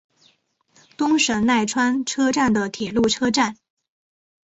[0.97, 3.55] 东神奈川车站的铁路车站。